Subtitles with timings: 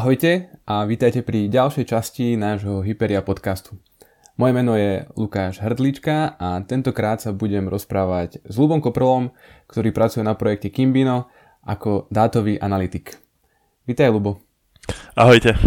[0.00, 3.76] Ahojte a vítajte pri ďalšej časti nášho Hyperia podcastu.
[4.40, 9.28] Moje meno je Lukáš Hrdlička a tentokrát sa budem rozprávať s Lubom Koprolom,
[9.68, 11.28] ktorý pracuje na projekte Kimbino
[11.60, 13.20] ako dátový analytik.
[13.84, 14.40] Vítaj Lubo.
[15.12, 15.60] Ahojte.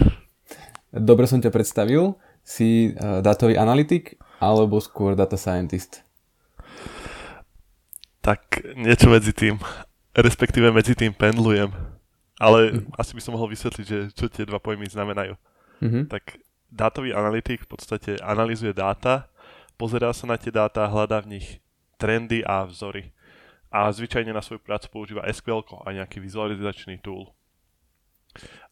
[0.89, 2.17] Dobre som ťa predstavil.
[2.41, 6.01] Si uh, dátový analytik alebo skôr data scientist?
[8.25, 9.61] Tak niečo medzi tým.
[10.17, 11.92] Respektíve medzi tým pendlujem.
[12.43, 12.99] Ale mm.
[12.99, 15.39] asi by som mohol vysvetliť, že čo tie dva pojmy znamenajú.
[15.79, 16.03] Mm-hmm.
[16.11, 19.31] Tak dátový analytik v podstate analizuje dáta,
[19.79, 21.47] pozerá sa na tie dáta, hľadá v nich
[21.95, 23.15] trendy a vzory.
[23.71, 27.31] A zvyčajne na svoju prácu používa SQL a nejaký vizualizačný tool.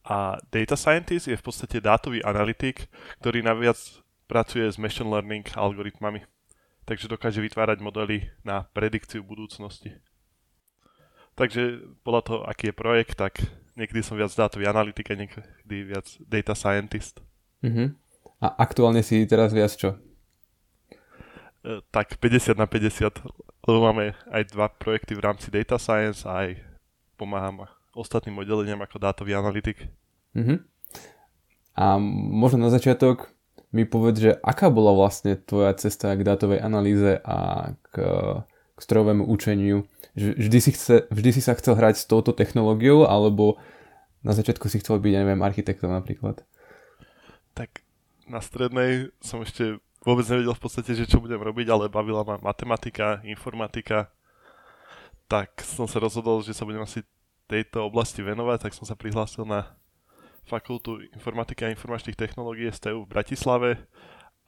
[0.03, 2.89] A data scientist je v podstate dátový analytik,
[3.21, 3.77] ktorý naviac
[4.25, 6.25] pracuje s machine learning algoritmami.
[6.85, 9.95] Takže dokáže vytvárať modely na predikciu budúcnosti.
[11.37, 13.39] Takže podľa toho, aký je projekt, tak
[13.75, 17.23] niekedy som viac dátový analytik a niekedy viac data scientist.
[17.63, 17.93] Uh-huh.
[18.41, 19.95] A aktuálne si teraz viac čo?
[21.61, 23.21] E, tak 50 na 50,
[23.67, 26.57] lebo máme aj dva projekty v rámci data science a aj
[27.15, 29.87] pomáham ostatným oddeleniam ako dátový analytik.
[30.33, 30.59] Uh-huh.
[31.77, 33.31] A možno na začiatok
[33.71, 37.95] mi povedz, že aká bola vlastne tvoja cesta k dátovej analýze a k,
[38.81, 39.85] k strojovému učeniu?
[40.17, 43.61] Vždy si, chce, vždy si sa chcel hrať s touto technológiou alebo
[44.25, 46.41] na začiatku si chcel byť, neviem, architektom napríklad?
[47.53, 47.85] Tak
[48.25, 52.41] na strednej som ešte vôbec nevedel v podstate, že čo budem robiť, ale bavila ma
[52.41, 54.09] matematika, informatika,
[55.29, 57.05] tak som sa rozhodol, že sa budem asi
[57.45, 59.77] tejto oblasti venovať, tak som sa prihlásil na
[60.47, 63.69] fakultu informatiky a informačných technológií STU v Bratislave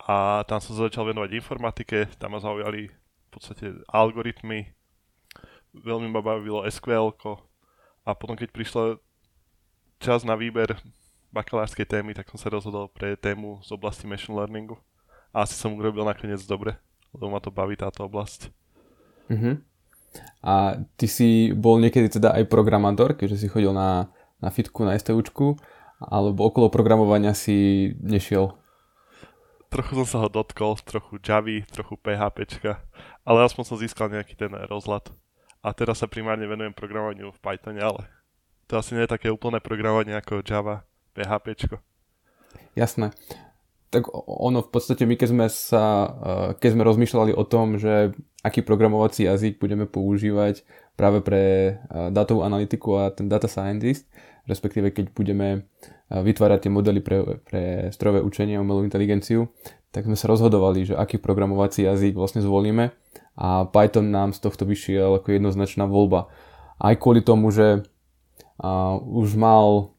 [0.01, 2.89] a tam som sa začal venovať informatike, tam ma zaujali
[3.33, 4.71] podstate algoritmy,
[5.73, 7.17] veľmi ma bavilo SQL
[8.03, 8.83] a potom keď prišla
[9.97, 10.77] čas na výber
[11.33, 14.77] bakalárskej témy, tak som sa rozhodol pre tému z oblasti machine learningu
[15.33, 16.77] a asi som urobil nakoniec dobre,
[17.15, 18.53] lebo ma to baví táto oblasť.
[19.33, 19.55] Mm-hmm.
[20.45, 24.93] A ty si bol niekedy teda aj programátor, keďže si chodil na, na fitku, na
[24.93, 25.57] STUčku,
[25.97, 28.53] alebo okolo programovania si nešiel?
[29.73, 32.77] Trochu som sa ho dotkol, trochu Javy, trochu PHPčka,
[33.25, 35.09] ale aspoň som získal nejaký ten rozhľad.
[35.65, 38.05] A teraz sa primárne venujem programovaniu v Pythone, ale
[38.69, 40.85] to asi nie je také úplné programovanie ako Java,
[41.17, 41.81] PHPčko.
[42.77, 43.17] Jasné
[43.93, 48.17] tak ono v podstate my keď sme sa, eh, keď sme rozmýšľali o tom, že
[48.41, 51.75] aký programovací jazyk budeme používať práve pre
[52.13, 54.05] datovú analytiku a ten data scientist,
[54.45, 55.67] respektíve keď budeme
[56.11, 59.49] vytvárať tie modely pre, pre strojové učenie a umelú inteligenciu,
[59.93, 62.93] tak sme sa rozhodovali, že aký programovací jazyk vlastne zvolíme
[63.37, 66.29] a Python nám z tohto vyšiel ako jednoznačná voľba.
[66.77, 69.93] Aj kvôli tomu, že uh, už mal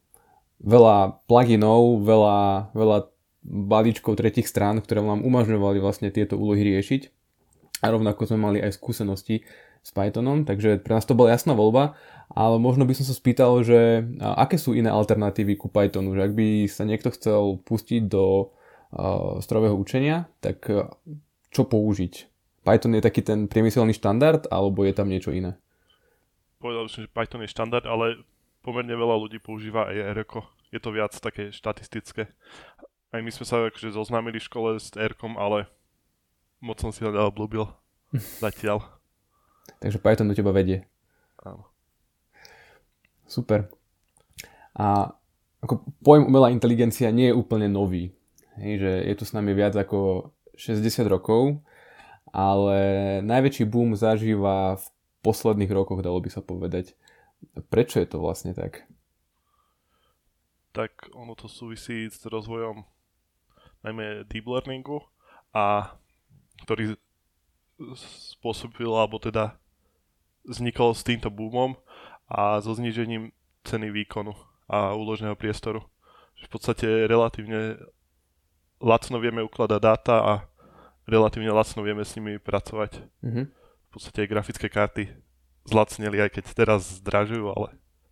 [0.62, 2.98] veľa pluginov, veľa, veľa
[3.44, 7.10] balíčkov tretich strán, ktoré nám umožňovali vlastne tieto úlohy riešiť.
[7.84, 9.44] A rovnako sme mali aj skúsenosti
[9.84, 11.92] s Pythonom, takže pre nás to bola jasná voľba,
[12.32, 16.32] ale možno by som sa spýtal, že aké sú iné alternatívy ku Pythonu, že ak
[16.32, 20.88] by sa niekto chcel pustiť do uh, strojového učenia, tak uh,
[21.52, 22.32] čo použiť?
[22.64, 25.60] Python je taký ten priemyselný štandard, alebo je tam niečo iné?
[26.64, 28.24] Povedal som, že Python je štandard, ale
[28.64, 30.18] pomerne veľa ľudí používa aj R.
[30.72, 32.32] Je to viac také štatistické.
[33.12, 35.68] Aj my sme sa akože zoznámili v škole s Erkom, ale
[36.64, 37.68] moc som si ho neobľúbil
[38.42, 38.93] zatiaľ.
[39.80, 40.84] Takže Python do teba vedie.
[41.40, 41.68] Áno.
[43.24, 43.68] Super.
[44.76, 45.12] A
[45.64, 48.12] ako pojem umelá inteligencia nie je úplne nový.
[48.60, 51.58] Hej, že je tu s nami viac ako 60 rokov,
[52.30, 52.78] ale
[53.24, 54.84] najväčší boom zažíva v
[55.24, 56.94] posledných rokoch, dalo by sa povedať.
[57.72, 58.86] Prečo je to vlastne tak?
[60.74, 62.84] Tak ono to súvisí s rozvojom
[63.84, 65.00] najmä deep learningu
[65.54, 65.94] a
[66.66, 66.96] ktorý
[68.38, 69.56] spôsobil, alebo teda
[70.44, 71.76] vznikol s týmto boomom
[72.28, 73.32] a so znížením
[73.64, 74.32] ceny výkonu
[74.68, 75.84] a úložného priestoru.
[76.44, 77.80] V podstate relatívne
[78.80, 80.32] lacno vieme ukladať dáta a
[81.08, 83.00] relatívne lacno vieme s nimi pracovať.
[83.24, 83.44] Mm-hmm.
[83.52, 85.04] V podstate aj grafické karty
[85.64, 87.68] zlacneli, aj keď teraz zdražujú, ale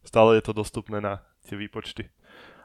[0.07, 2.09] stále je to dostupné na tie výpočty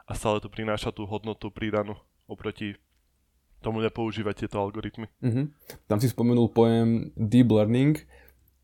[0.07, 1.99] a stále to prináša tú hodnotu pridanú
[2.31, 2.79] oproti
[3.61, 5.09] tomu nepoužívať tieto algoritmy.
[5.23, 5.49] Uh-huh.
[5.89, 7.97] Tam si spomenul pojem deep learning,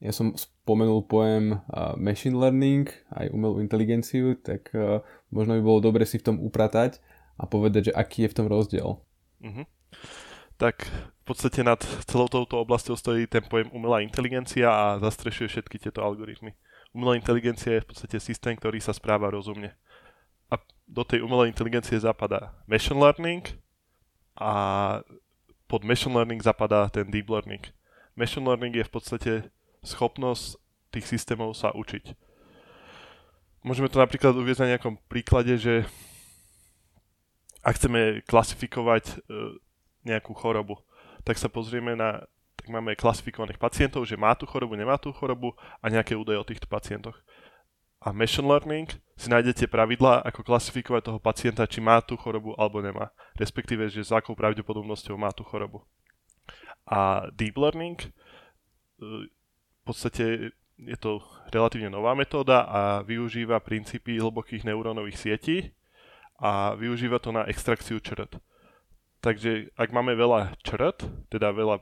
[0.03, 4.99] ja som spomenul pojem uh, machine learning, aj umelú inteligenciu, tak uh,
[5.31, 6.99] možno by bolo dobre si v tom upratať
[7.39, 8.99] a povedať, že aký je v tom rozdiel.
[9.39, 9.65] Uh-huh.
[10.59, 10.83] Tak
[11.23, 16.03] v podstate nad celou touto oblasťou stojí ten pojem umelá inteligencia a zastrešuje všetky tieto
[16.03, 16.51] algoritmy.
[16.91, 19.73] Umelá inteligencia je v podstate systém, ktorý sa správa rozumne.
[20.51, 23.62] A do tej umelej inteligencie zapadá machine learning
[24.43, 24.53] a
[25.71, 27.63] pod machine learning zapadá ten deep learning.
[28.19, 29.33] Machine learning je v podstate
[29.87, 30.59] schopnosť
[30.91, 32.11] tých systémov sa učiť.
[33.63, 35.87] Môžeme to napríklad uvieť na nejakom príklade, že
[37.63, 39.15] ak chceme klasifikovať e,
[40.03, 40.83] nejakú chorobu,
[41.23, 42.27] tak sa pozrieme na,
[42.59, 46.45] tak máme klasifikovaných pacientov, že má tú chorobu, nemá tú chorobu a nejaké údaje o
[46.45, 47.15] týchto pacientoch.
[48.03, 52.83] A machine learning si nájdete pravidlá, ako klasifikovať toho pacienta, či má tú chorobu alebo
[52.83, 53.15] nemá.
[53.39, 55.87] Respektíve, že s akou pravdepodobnosťou má tú chorobu.
[56.83, 58.07] A deep learning e,
[59.31, 61.23] v podstate je to
[61.55, 65.57] relatívne nová metóda a využíva princípy hlbokých neurónových sietí
[66.43, 68.35] a využíva to na extrakciu črt.
[69.23, 71.79] Takže ak máme veľa črt, teda veľa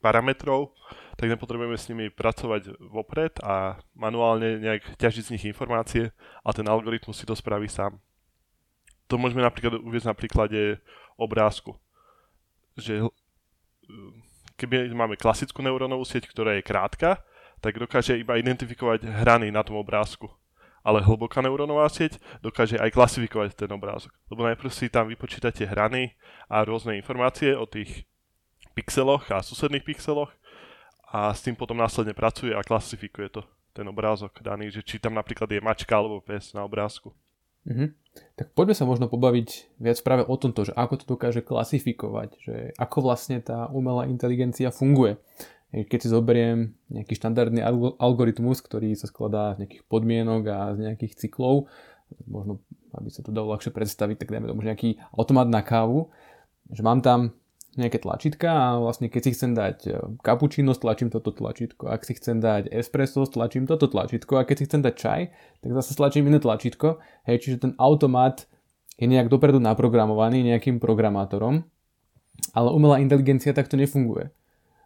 [0.00, 0.74] parametrov,
[1.14, 6.10] tak nepotrebujeme s nimi pracovať vopred a manuálne nejak ťažiť z nich informácie
[6.42, 8.02] a ten algoritmus si to spraví sám.
[9.06, 10.80] To môžeme napríklad uvieť na príklade
[11.14, 11.76] obrázku.
[12.74, 13.06] Že
[14.58, 17.22] keby máme klasickú neurónovú sieť, ktorá je krátka,
[17.60, 20.28] tak dokáže iba identifikovať hrany na tom obrázku.
[20.84, 24.12] Ale hlboká neurónová sieť dokáže aj klasifikovať ten obrázok.
[24.28, 26.12] Lebo najprv si tam vypočítate hrany
[26.44, 28.04] a rôzne informácie o tých
[28.74, 30.30] pixeloch a susedných pixeloch
[31.14, 35.14] a s tým potom následne pracuje a klasifikuje to, ten obrázok daný, že či tam
[35.14, 37.14] napríklad je mačka alebo pes na obrázku.
[37.64, 37.88] Mm-hmm.
[38.36, 42.56] Tak poďme sa možno pobaviť viac práve o tomto, že ako to dokáže klasifikovať, že
[42.76, 45.16] ako vlastne tá umelá inteligencia funguje.
[45.74, 47.64] Keď si zoberiem nejaký štandardný
[47.98, 51.66] algoritmus, ktorý sa skladá z nejakých podmienok a z nejakých cyklov,
[52.30, 52.62] možno
[52.94, 56.14] aby sa to dalo ľahšie predstaviť, tak dajme tomu nejaký automat na kávu,
[56.70, 57.34] že mám tam
[57.76, 59.78] nejaké tlačítka a vlastne keď si chcem dať
[60.22, 61.90] kapučino, e, stlačím toto tlačítko.
[61.90, 64.38] Ak si chcem dať espresso, stlačím toto tlačítko.
[64.38, 65.20] A keď si chcem dať čaj,
[65.64, 67.02] tak zase stlačím iné tlačítko.
[67.26, 68.46] Hej, čiže ten automat
[68.98, 71.66] je nejak dopredu naprogramovaný nejakým programátorom,
[72.54, 74.30] ale umelá inteligencia takto nefunguje.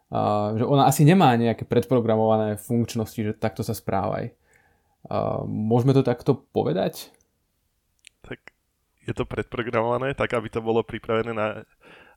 [0.08, 4.32] Uh, že ona asi nemá nejaké predprogramované funkčnosti, že takto sa správaj.
[5.04, 7.12] Uh, môžeme to takto povedať?
[8.24, 8.40] Tak
[9.04, 11.60] je to predprogramované tak, aby to bolo pripravené na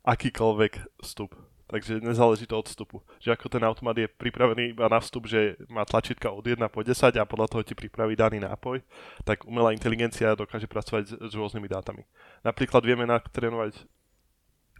[0.06, 1.38] akýkoľvek vstup.
[1.72, 3.00] Takže nezáleží to od vstupu.
[3.24, 6.84] Že ako ten automat je pripravený iba na vstup, že má tlačítka od 1 po
[6.84, 8.84] 10 a podľa toho ti pripraví daný nápoj,
[9.24, 12.04] tak umelá inteligencia dokáže pracovať s, rôznymi dátami.
[12.44, 13.88] Napríklad vieme natrénovať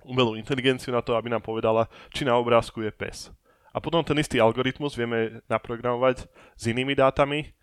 [0.04, 3.32] umelú inteligenciu na to, aby nám povedala, či na obrázku je pes.
[3.72, 6.28] A potom ten istý algoritmus vieme naprogramovať
[6.60, 7.56] s inými dátami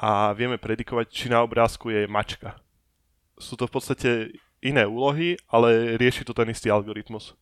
[0.00, 2.56] a vieme predikovať, či na obrázku je mačka.
[3.36, 4.10] Sú to v podstate
[4.62, 7.34] iné úlohy, ale rieši to ten istý algoritmus.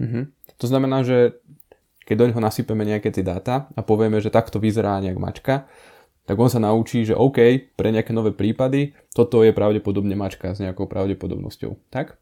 [0.00, 0.24] Mm-hmm.
[0.58, 1.36] To znamená, že
[2.02, 5.68] keď do neho nasypeme nejaké tie dáta a povieme, že takto vyzerá nejak mačka,
[6.26, 7.38] tak on sa naučí, že OK,
[7.76, 11.78] pre nejaké nové prípady, toto je pravdepodobne mačka s nejakou pravdepodobnosťou.
[11.90, 12.18] Tak?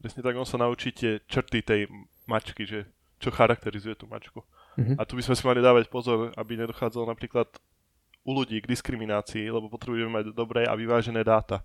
[0.00, 1.80] Presne tak, on sa naučí tie črty tej
[2.28, 2.88] mačky, že
[3.20, 4.44] čo charakterizuje tú mačku.
[4.76, 4.96] Mm-hmm.
[4.98, 7.48] A tu by sme si mali dávať pozor, aby nedochádzalo napríklad
[8.24, 11.60] u ľudí k diskriminácii, lebo potrebujeme mať dobré a vyvážené dáta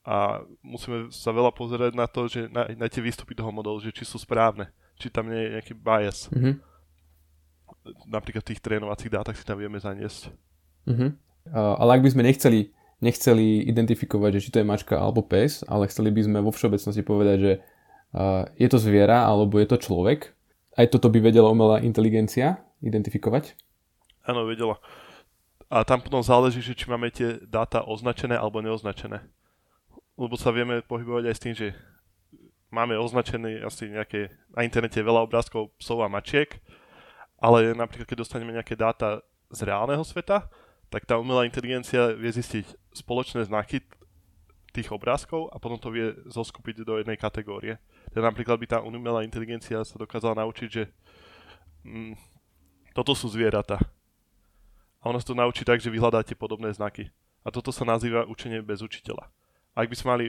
[0.00, 3.92] a musíme sa veľa pozerať na to, že na, na tie výstupy toho modelu, že
[3.92, 6.32] či sú správne, či tam nie je nejaký bias.
[6.32, 6.54] Mm-hmm.
[8.08, 10.32] Napríklad v tých trénovacích dátach si tam vieme zaniesť.
[10.88, 11.10] Mm-hmm.
[11.52, 12.72] Uh, ale ak by sme nechceli,
[13.04, 17.04] nechceli identifikovať, že či to je mačka alebo pes, ale chceli by sme vo všeobecnosti
[17.04, 17.52] povedať, že
[18.16, 20.32] uh, je to zviera alebo je to človek,
[20.80, 23.52] aj toto by vedela umelá inteligencia identifikovať?
[24.24, 24.80] Áno, vedela.
[25.68, 29.28] A tam potom záleží, že či máme tie dáta označené alebo neoznačené
[30.20, 31.72] lebo sa vieme pohybovať aj s tým, že
[32.68, 36.60] máme označené asi nejaké na internete veľa obrázkov psov a mačiek,
[37.40, 40.44] ale napríklad keď dostaneme nejaké dáta z reálneho sveta,
[40.92, 43.80] tak tá umelá inteligencia vie zistiť spoločné znaky
[44.76, 47.80] tých obrázkov a potom to vie zoskupiť do jednej kategórie.
[48.12, 50.84] Teda napríklad by tá umelá inteligencia sa dokázala naučiť, že
[51.88, 52.14] mm,
[52.92, 53.80] toto sú zvieratá.
[55.00, 57.08] A ona sa to naučí tak, že vyhľadáte podobné znaky.
[57.40, 59.32] A toto sa nazýva učenie bez učiteľa
[59.80, 60.26] ak by sme mali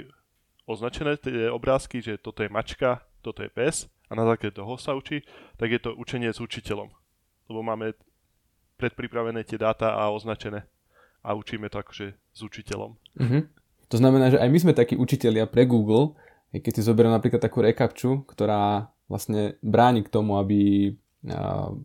[0.65, 4.95] označené tie obrázky, že toto je mačka, toto je pes a na základe toho sa
[4.95, 5.21] učí,
[5.59, 6.87] tak je to učenie s učiteľom.
[7.51, 7.93] Lebo máme
[8.79, 10.65] predpripravené tie dáta a označené
[11.21, 12.97] a učíme to akože s učiteľom.
[13.19, 13.41] Mm-hmm.
[13.91, 16.15] To znamená, že aj my sme takí učitelia pre Google,
[16.55, 20.91] keď si zoberiem napríklad takú rekapču, ktorá vlastne bráni k tomu, aby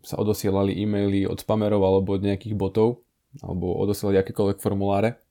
[0.01, 3.05] sa odosielali e-maily od spamerov alebo od nejakých botov,
[3.43, 5.21] alebo odosielali akékoľvek formuláre,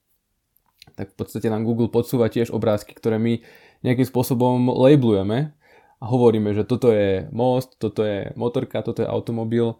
[0.95, 3.41] tak v podstate nám Google podsúva tiež obrázky, ktoré my
[3.83, 5.51] nejakým spôsobom labelujeme
[5.97, 9.73] a hovoríme, že toto je most, toto je motorka, toto je automobil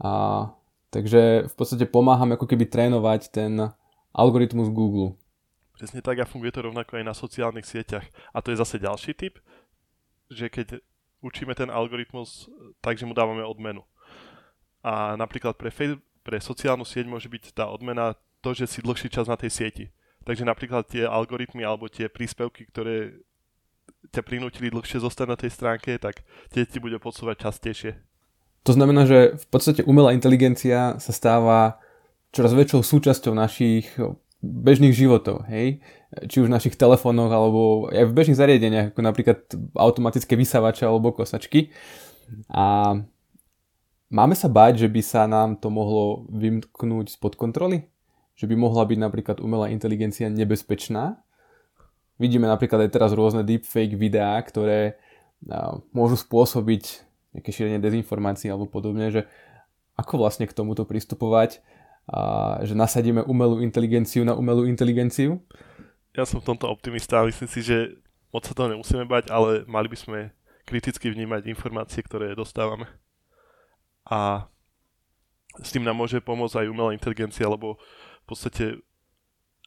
[0.00, 0.48] a
[0.88, 3.52] takže v podstate pomáhame ako keby trénovať ten
[4.16, 5.14] algoritmus Google.
[5.76, 8.04] presne tak a funguje to rovnako aj na sociálnych sieťach.
[8.34, 9.40] A to je zase ďalší typ,
[10.28, 10.84] že keď
[11.24, 12.48] učíme ten algoritmus
[12.84, 13.84] tak, že mu dávame odmenu.
[14.80, 19.12] A napríklad pre, Facebook, pre sociálnu sieť môže byť tá odmena to, že si dlhší
[19.12, 19.84] čas na tej sieti.
[20.24, 23.24] Takže napríklad tie algoritmy alebo tie príspevky, ktoré
[24.12, 27.92] ťa prinútili dlhšie zostať na tej stránke, tak tie ti bude posúvať častejšie.
[28.68, 31.80] To znamená, že v podstate umelá inteligencia sa stáva
[32.30, 33.88] čoraz väčšou súčasťou našich
[34.40, 35.84] bežných životov, hej?
[36.28, 39.38] Či už v našich telefónoch, alebo aj v bežných zariadeniach, ako napríklad
[39.76, 41.72] automatické vysávače alebo kosačky.
[42.50, 42.96] A
[44.08, 47.88] máme sa báť, že by sa nám to mohlo vymknúť spod kontroly?
[48.40, 51.20] Že by mohla byť napríklad umelá inteligencia nebezpečná?
[52.16, 54.96] Vidíme napríklad aj teraz rôzne deepfake videá, ktoré
[55.92, 57.04] môžu spôsobiť
[57.36, 59.28] nejaké šírenie dezinformácií alebo podobne, že
[60.00, 61.60] ako vlastne k tomuto pristupovať
[62.08, 65.44] a že nasadíme umelú inteligenciu na umelú inteligenciu?
[66.16, 68.00] Ja som v tomto optimista a myslím si, že
[68.32, 70.18] moc sa toho nemusíme bať, ale mali by sme
[70.64, 72.88] kriticky vnímať informácie, ktoré dostávame.
[74.08, 74.48] A
[75.60, 78.78] s tým nám môže pomôcť aj umelá inteligencia, lebo v podstate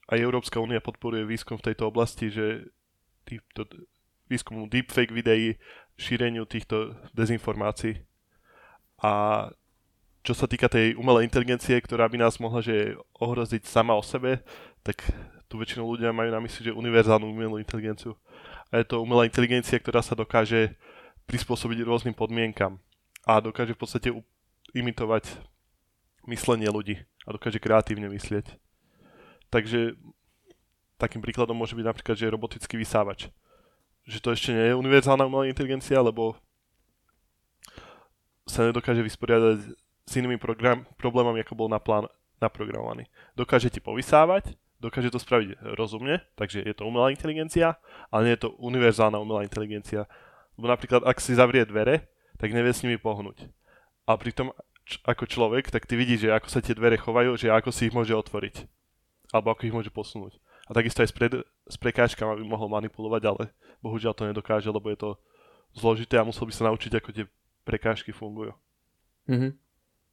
[0.07, 2.67] aj Európska únia podporuje výskum v tejto oblasti, že
[3.23, 3.67] týmto
[4.27, 5.55] výskumu deepfake videí,
[5.95, 8.03] šíreniu týchto dezinformácií.
[9.03, 9.47] A
[10.23, 14.39] čo sa týka tej umelej inteligencie, ktorá by nás mohla že ohroziť sama o sebe,
[14.79, 15.03] tak
[15.51, 18.15] tu väčšinou ľudia majú na mysli, že univerzálnu umelú inteligenciu.
[18.71, 20.79] A je to umelá inteligencia, ktorá sa dokáže
[21.27, 22.79] prispôsobiť rôznym podmienkam
[23.27, 24.09] a dokáže v podstate
[24.71, 25.27] imitovať
[26.27, 28.59] myslenie ľudí a dokáže kreatívne myslieť.
[29.47, 29.95] Takže
[30.97, 33.29] takým príkladom môže byť napríklad, že je robotický vysávač.
[34.03, 36.35] Že to ešte nie je univerzálna umelá inteligencia, lebo
[38.43, 39.57] sa nedokáže vysporiadať
[40.03, 42.11] s inými program, problémami, ako bol na plán
[42.43, 43.07] naprogramovaný.
[43.39, 47.79] Dokáže ti povysávať, dokáže to spraviť rozumne, takže je to umelá inteligencia,
[48.11, 50.03] ale nie je to univerzálna umelá inteligencia.
[50.59, 53.47] Lebo napríklad, ak si zavrie dvere, tak nevie s nimi pohnúť.
[54.03, 54.51] A pritom
[55.07, 57.95] ako človek, tak ty vidíš, že ako sa tie dvere chovajú, že ako si ich
[57.95, 58.67] môže otvoriť.
[59.31, 60.37] Alebo ako ich môže posunúť.
[60.67, 61.33] A takisto aj s, pred,
[61.67, 63.43] s prekážkami by mohol manipulovať, ale
[63.83, 65.09] bohužiaľ to nedokáže, lebo je to
[65.75, 67.25] zložité a musel by sa naučiť, ako tie
[67.67, 68.55] prekážky fungujú.
[69.27, 69.63] Mm-hmm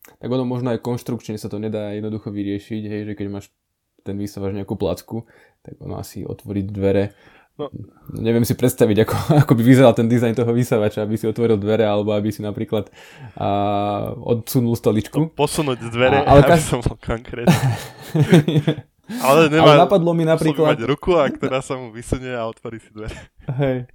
[0.00, 3.46] tak ono možno aj konštrukčne sa to nedá jednoducho vyriešiť, hej, že keď máš
[4.00, 5.28] ten vysávaš nejakú placku,
[5.60, 7.12] tak ono asi otvoriť dvere.
[7.60, 7.68] No.
[8.16, 9.14] Neviem si predstaviť, ako,
[9.44, 12.88] ako by vyzeral ten dizajn toho vysávača, aby si otvoril dvere, alebo aby si napríklad
[13.36, 13.48] a,
[14.16, 15.28] odsunul stoličku.
[15.28, 17.52] No, posunúť dvere, a, ale aby som bol konkrétny.
[19.28, 20.80] ale, nemá, ale napadlo mi napríklad...
[20.80, 23.16] mať ruku, a ktorá sa mu vysunie a otvorí si dvere.
[23.60, 23.90] Hej.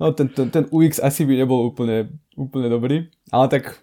[0.00, 3.76] No ten, ten, ten UX asi by nebol úplne, úplne dobrý, ale tak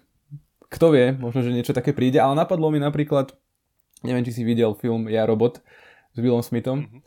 [0.66, 3.32] kto vie, možno, že niečo také príde, ale napadlo mi napríklad,
[4.02, 5.62] neviem, či si videl film Ja robot
[6.12, 7.00] s Willom Smithom, mm-hmm.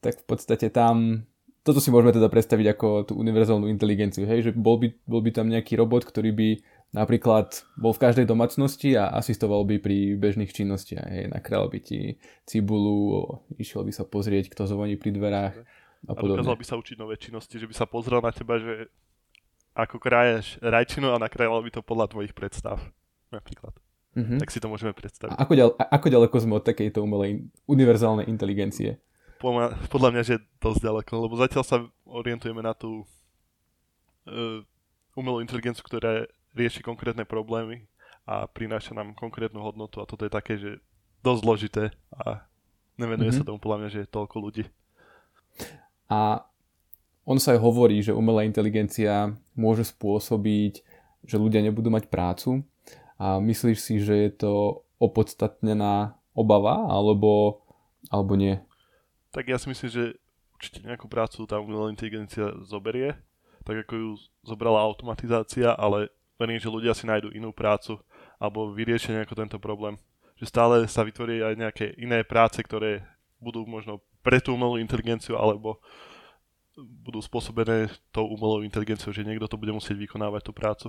[0.00, 1.28] tak v podstate tam,
[1.66, 5.34] toto si môžeme teda predstaviť ako tú univerzálnu inteligenciu, hej, že bol by, bol by
[5.34, 6.48] tam nejaký robot, ktorý by
[6.94, 12.22] napríklad bol v každej domácnosti a asistoval by pri bežných činnostiach, hej, nakral by ti
[12.46, 15.54] cibulu, išiel by sa pozrieť, kto zvoní pri dverách
[16.06, 16.38] a podobne.
[16.38, 18.86] A dokázal by sa učiť nové činnosti, že by sa pozrel na teba, že
[19.74, 22.78] ako kraješ rajčinu a nakrájalo by to podľa tvojich predstav.
[23.34, 23.74] Napríklad.
[24.16, 24.40] Mm-hmm.
[24.40, 25.36] Tak si to môžeme predstaviť.
[25.36, 28.96] A ako, ďal, ako ďaleko sme od takejto umelej univerzálnej inteligencie?
[29.36, 31.76] Podľa, mňa, že dosť ďaleko, lebo zatiaľ sa
[32.08, 33.04] orientujeme na tú
[34.28, 34.64] uh,
[35.12, 36.24] umelú inteligenciu, ktorá
[36.56, 37.84] rieši konkrétne problémy
[38.24, 40.80] a prináša nám konkrétnu hodnotu a toto je také, že
[41.20, 41.84] dosť zložité
[42.16, 42.42] a
[42.96, 43.44] nevenuje mm-hmm.
[43.44, 44.64] sa tomu podľa mňa, že je toľko ľudí.
[46.08, 46.42] A
[47.26, 50.80] on sa aj hovorí, že umelá inteligencia môže spôsobiť,
[51.26, 52.62] že ľudia nebudú mať prácu
[53.18, 54.52] a myslíš si, že je to
[55.02, 57.64] opodstatnená obava alebo,
[58.08, 58.62] alebo nie?
[59.36, 60.04] Tak ja si myslím, že
[60.56, 63.12] určite nejakú prácu tá umelá inteligencia zoberie,
[63.68, 66.08] tak ako ju zobrala automatizácia, ale
[66.40, 68.00] verím, že ľudia si nájdú inú prácu
[68.40, 70.00] alebo vyriešia nejako tento problém.
[70.40, 73.04] Že stále sa vytvorí aj nejaké iné práce, ktoré
[73.36, 75.84] budú možno pre tú umelú inteligenciu alebo
[76.76, 80.88] budú spôsobené tou umelou inteligenciou, že niekto to bude musieť vykonávať tú prácu.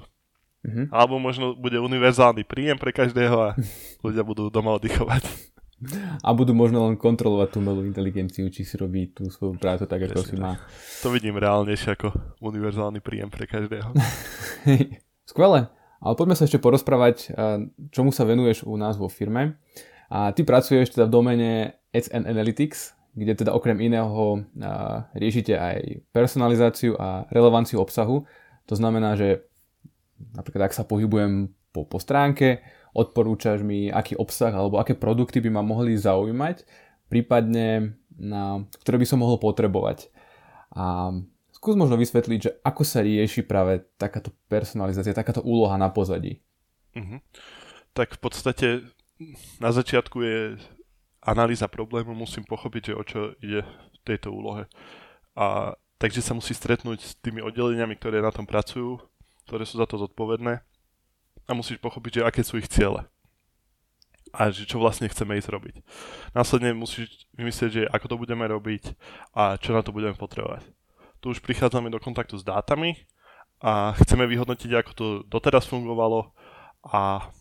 [0.68, 0.92] Mm-hmm.
[0.92, 3.50] Alebo možno bude univerzálny príjem pre každého a
[4.06, 5.24] ľudia budú doma oddychovať.
[6.26, 10.10] A budú možno len kontrolovať tú umelú inteligenciu, či si robí tú svoju prácu tak,
[10.10, 10.58] ako si má.
[11.06, 13.94] To vidím reálnejšie ako univerzálny príjem pre každého.
[15.30, 15.70] Skvelé.
[16.02, 17.34] Ale poďme sa ešte porozprávať,
[17.94, 19.62] čomu sa venuješ u nás vo firme.
[20.10, 21.52] A ty pracuješ teda v domene
[21.94, 24.46] Ads and Analytics, kde teda okrem iného
[25.18, 28.26] riešite aj personalizáciu a relevanciu obsahu.
[28.70, 29.46] To znamená, že
[30.38, 32.62] napríklad ak sa pohybujem po, po stránke,
[32.98, 36.66] odporúčaš mi, aký obsah alebo aké produkty by ma mohli zaujímať,
[37.13, 40.10] prípadne na, ktoré by som mohol potrebovať.
[40.74, 41.13] A
[41.54, 46.42] skús možno vysvetliť, že ako sa rieši práve takáto personalizácia, takáto úloha na pozadí.
[46.98, 47.22] Uh-huh.
[47.94, 48.68] Tak v podstate
[49.62, 50.39] na začiatku je
[51.22, 54.66] analýza problému, musím pochopiť, že o čo ide v tejto úlohe.
[55.38, 58.98] A takže sa musí stretnúť s tými oddeleniami, ktoré na tom pracujú,
[59.46, 60.66] ktoré sú za to zodpovedné
[61.48, 63.08] a musíš pochopiť, že aké sú ich ciele
[64.36, 65.75] a že čo vlastne chceme ísť robiť.
[66.36, 68.94] Následne musíš vymyslieť, že ako to budeme robiť
[69.32, 70.68] a čo na to budeme potrebovať.
[71.24, 73.08] Tu už prichádzame do kontaktu s dátami
[73.63, 76.36] a chceme vyhodnotiť, ako to doteraz fungovalo
[76.86, 77.32] a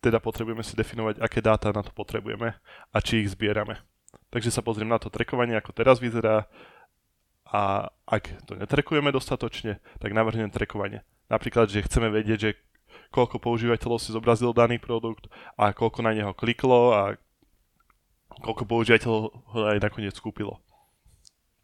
[0.00, 2.54] teda potrebujeme si definovať, aké dáta na to potrebujeme
[2.94, 3.82] a či ich zbierame.
[4.30, 6.46] Takže sa pozriem na to trekovanie, ako teraz vyzerá
[7.46, 11.06] a ak to netrekujeme dostatočne, tak navrhnem trekovanie.
[11.26, 12.50] Napríklad, že chceme vedieť, že
[13.10, 17.02] koľko používateľov si zobrazil daný produkt a koľko na neho kliklo a
[18.42, 20.60] koľko používateľov ho aj nakoniec kúpilo.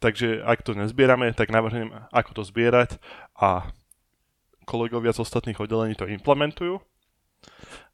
[0.02, 2.98] Takže ak to nezbierame, tak navrhnem, ako to zbierať
[3.38, 3.70] a
[4.66, 6.82] kolegovia z ostatných oddelení to implementujú.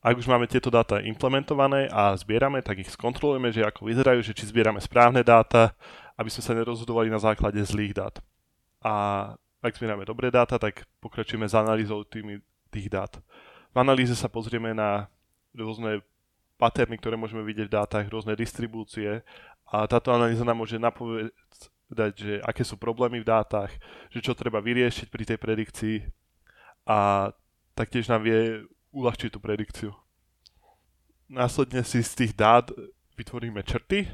[0.01, 4.37] Ak už máme tieto dáta implementované a zbierame, tak ich skontrolujeme, že ako vyzerajú, že
[4.37, 5.75] či zbierame správne dáta,
[6.17, 8.15] aby sme sa nerozhodovali na základe zlých dát.
[8.81, 8.95] A
[9.59, 12.39] ak zbierame dobré dáta, tak pokračujeme s analýzou tými
[12.71, 13.11] tých dát.
[13.73, 15.07] V analýze sa pozrieme na
[15.53, 16.01] rôzne
[16.59, 19.23] paterny, ktoré môžeme vidieť v dátach, rôzne distribúcie
[19.69, 23.71] a táto analýza nám môže napovedať, že aké sú problémy v dátach,
[24.11, 25.97] že čo treba vyriešiť pri tej predikcii
[26.89, 27.31] a
[27.77, 29.91] taktiež nám vie uľahčiť tú predikciu.
[31.29, 32.73] Následne si z tých dát
[33.15, 34.09] vytvoríme črty.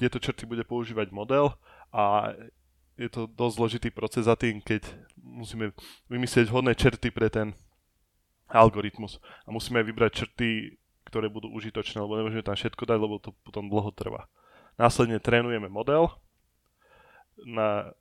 [0.00, 1.52] Tieto črty bude používať model
[1.92, 2.32] a
[2.96, 4.88] je to dosť zložitý proces za tým, keď
[5.20, 5.76] musíme
[6.08, 7.52] vymyslieť vhodné črty pre ten
[8.52, 10.76] algoritmus a musíme vybrať črty,
[11.08, 14.28] ktoré budú užitočné, lebo nemôžeme tam všetko dať, lebo to potom dlho trvá.
[14.76, 16.08] Následne trénujeme model.
[17.48, 17.92] Na,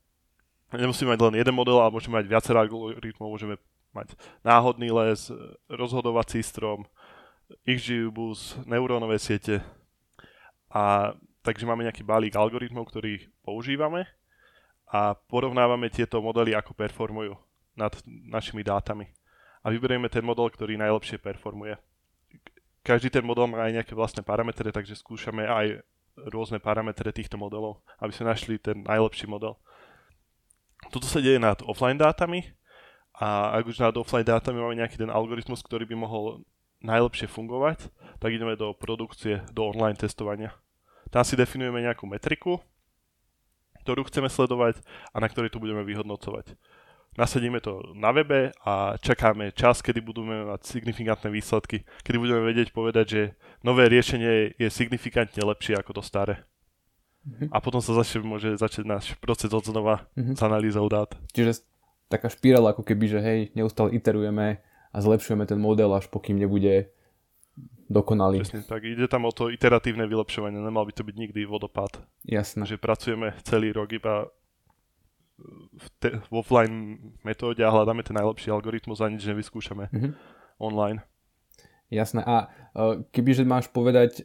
[0.71, 3.55] nemusíme mať len jeden model, ale môžeme mať viacero algoritmov, môžeme
[3.91, 5.31] mať náhodný les,
[5.67, 6.87] rozhodovací strom,
[7.67, 9.59] XGBoost, neurónové siete.
[10.71, 11.11] A
[11.43, 14.07] takže máme nejaký balík algoritmov, ktorý používame
[14.87, 17.35] a porovnávame tieto modely, ako performujú
[17.75, 19.11] nad našimi dátami.
[19.61, 21.77] A vyberieme ten model, ktorý najlepšie performuje.
[22.81, 25.85] Každý ten model má aj nejaké vlastné parametre, takže skúšame aj
[26.17, 29.55] rôzne parametre týchto modelov, aby sme našli ten najlepší model.
[30.89, 32.49] Toto sa deje nad offline dátami
[33.13, 36.41] a ak už nad offline dátami máme nejaký ten algoritmus, ktorý by mohol
[36.81, 40.57] najlepšie fungovať, tak ideme do produkcie, do online testovania.
[41.13, 42.57] Tam si definujeme nejakú metriku,
[43.85, 44.81] ktorú chceme sledovať
[45.13, 46.57] a na ktorej tu budeme vyhodnocovať.
[47.19, 52.71] Nasadíme to na webe a čakáme čas, kedy budeme mať signifikantné výsledky, kedy budeme vedieť
[52.71, 53.21] povedať, že
[53.67, 56.47] nové riešenie je signifikantne lepšie ako to staré.
[57.27, 57.51] Mm-hmm.
[57.51, 60.39] A potom sa začne, môže začať náš proces od znova mm-hmm.
[60.39, 61.11] s analýzou dát.
[61.35, 61.67] Čiže
[62.07, 64.63] taká špirála ako keby, že hej, neustále iterujeme
[64.95, 66.95] a zlepšujeme ten model, až pokým nebude
[67.91, 68.39] dokonalý.
[68.39, 71.99] Presne tak, ide tam o to iteratívne vylepšovanie, nemal by to byť nikdy vodopád.
[72.23, 72.63] Jasné.
[72.63, 74.31] Že pracujeme celý rok iba
[75.71, 80.11] v, te, v offline metóde a hľadáme ten najlepší algoritmus a nič nevyskúšame mm-hmm.
[80.61, 81.01] online.
[81.91, 82.23] Jasné.
[82.23, 84.23] A e, kebyže máš povedať,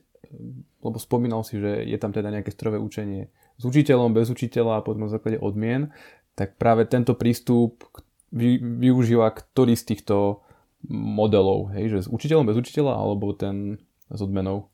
[0.82, 4.84] lebo spomínal si, že je tam teda nejaké strojové učenie s učiteľom, bez učiteľa a
[4.84, 5.90] potom na základe odmien,
[6.36, 7.88] tak práve tento prístup
[8.30, 10.44] využíva ktorý z týchto
[10.92, 13.80] modelov, hej, že s učiteľom, bez učiteľa, alebo ten
[14.12, 14.70] s odmenou?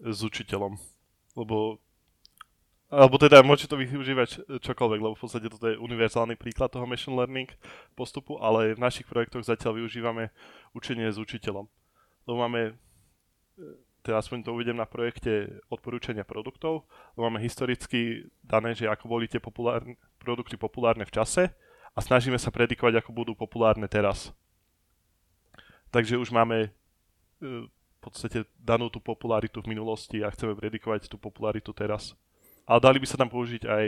[0.00, 0.80] S učiteľom,
[1.36, 1.82] lebo
[2.90, 7.14] alebo teda môžete to využívať čokoľvek, lebo v podstate toto je univerzálny príklad toho machine
[7.14, 7.46] learning
[7.94, 10.34] postupu, ale v našich projektoch zatiaľ využívame
[10.74, 11.70] učenie s učiteľom.
[12.26, 12.74] Lebo máme,
[14.02, 16.82] teda aspoň to uvidím na projekte odporúčania produktov,
[17.14, 21.54] lebo máme historicky dané, že ako boli tie populárne, produkty populárne v čase
[21.94, 24.34] a snažíme sa predikovať, ako budú populárne teraz.
[25.94, 26.70] Takže už máme e,
[27.70, 32.18] v podstate danú tú popularitu v minulosti a chceme predikovať tú popularitu teraz.
[32.70, 33.86] Ale dali by sa tam použiť aj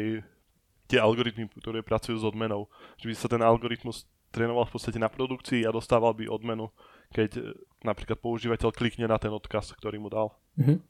[0.91, 2.67] tie algoritmy, ktoré pracujú s odmenou.
[2.99, 6.75] Že by sa ten algoritmus trénoval v podstate na produkcii a dostával by odmenu,
[7.15, 7.43] keď e,
[7.87, 10.35] napríklad používateľ klikne na ten odkaz, ktorý mu dal.
[10.59, 10.83] Mm-hmm.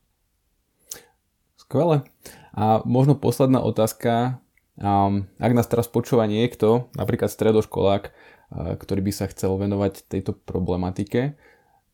[1.60, 2.06] Skvelé.
[2.56, 4.40] A možno posledná otázka.
[4.80, 8.08] Um, ak nás teraz počúva niekto, napríklad stredoškolák,
[8.52, 11.36] ktorý by sa chcel venovať tejto problematike,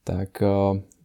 [0.02, 0.30] tak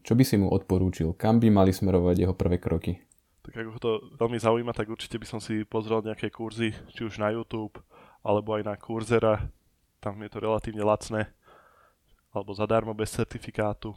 [0.03, 1.13] čo by si mu odporúčil?
[1.13, 3.03] Kam by mali smerovať jeho prvé kroky?
[3.43, 7.19] Tak ako to veľmi zaujíma, tak určite by som si pozrel nejaké kurzy, či už
[7.19, 7.75] na YouTube,
[8.23, 9.51] alebo aj na Coursera.
[9.99, 11.27] Tam je to relatívne lacné,
[12.31, 13.91] alebo zadarmo bez certifikátu.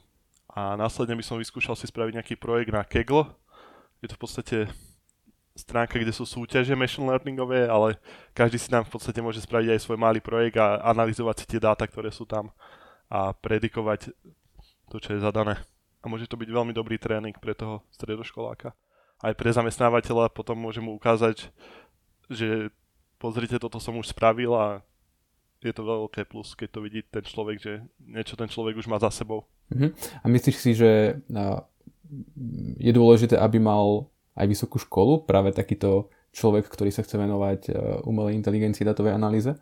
[0.50, 3.22] A následne by som vyskúšal si spraviť nejaký projekt na Kegel.
[4.02, 4.59] Je to v podstate
[5.54, 7.96] stránka, kde sú súťaže machine learningové, ale
[8.35, 11.61] každý si tam v podstate môže spraviť aj svoj malý projekt a analyzovať si tie
[11.62, 12.52] dáta, ktoré sú tam
[13.06, 14.11] a predikovať
[14.90, 15.56] to, čo je zadané.
[16.02, 18.74] A môže to byť veľmi dobrý tréning pre toho stredoškoláka.
[19.20, 21.48] Aj pre zamestnávateľa potom môže mu ukázať,
[22.29, 22.68] že
[23.16, 24.85] pozrite, toto som už spravil a
[25.64, 29.00] je to veľké plus, keď to vidí ten človek, že niečo ten človek už má
[29.00, 29.48] za sebou.
[29.72, 29.90] Uh-huh.
[30.20, 31.18] A myslíš si, že
[32.76, 37.70] je dôležité, aby mal aj vysokú školu, práve takýto človek, ktorý sa chce venovať e,
[38.05, 39.57] umelej inteligencii datovej analýze?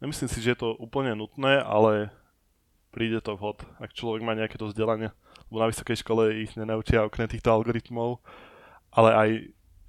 [0.00, 2.08] Nemyslím si, že je to úplne nutné, ale
[2.90, 5.12] príde to vhod, ak človek má nejaké to vzdelanie.
[5.52, 8.24] Lebo na vysokej škole ich nenaučia okrem týchto algoritmov,
[8.94, 9.30] ale aj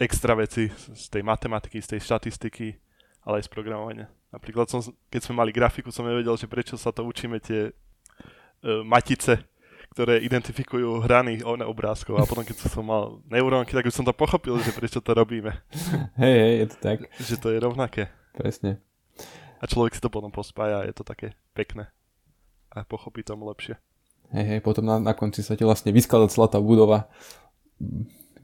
[0.02, 2.76] extra veci z tej matematiky, z tej štatistiky,
[3.24, 4.08] ale aj z programovania.
[4.34, 8.84] Napríklad som, keď sme mali grafiku, som nevedel, že prečo sa to učíme tie uh,
[8.84, 9.40] matice,
[9.96, 14.60] ktoré identifikujú hrany obrázkov a potom keď som mal neurónky, tak už som to pochopil,
[14.60, 15.56] že prečo to robíme.
[16.22, 16.98] Hej, hej, je to tak.
[17.16, 18.12] že to je rovnaké.
[18.36, 18.84] Presne.
[19.64, 21.88] A človek si to potom pospája a je to také pekné.
[22.76, 23.80] A pochopí tomu lepšie.
[24.36, 27.08] Hej, hej, potom na, na konci sa ti vlastne vyskladať celá tá budova,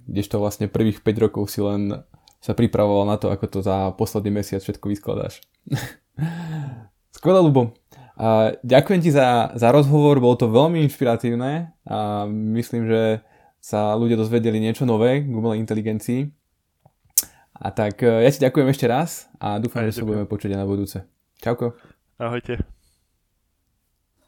[0.08, 2.06] kdežto vlastne prvých 5 rokov si len
[2.42, 5.46] sa pripravoval na to, ako to za posledný mesiac všetko vyskladáš.
[7.16, 7.78] Skvelé, Lubo.
[8.22, 13.02] A ďakujem ti za, za rozhovor, bolo to veľmi inšpiratívne a myslím, že
[13.62, 16.30] sa ľudia dozvedeli niečo nové k umelej inteligencii.
[17.62, 20.50] A tak e, ja ti ďakujem ešte raz a dúfam, aj, že sa budeme počuť
[20.54, 20.98] aj na budúce.
[21.42, 21.78] Čauko.
[22.18, 22.81] Ahojte.